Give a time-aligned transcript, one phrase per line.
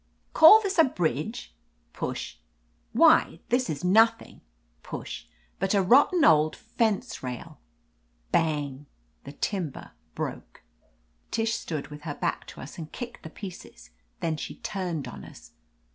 [0.33, 1.53] "Call this a bridge?"—
[1.93, 2.37] push—
[2.91, 4.41] "Why, this is nothing"—
[4.91, 5.25] push—
[5.59, 7.59] "but a rotten old fence rail
[8.33, 8.87] !"—^bang!—
[9.27, 10.63] ^the timber broke.
[11.29, 13.91] Tish stood with her back to us and kicked the pieces;
[14.21, 15.51] then she turned on us.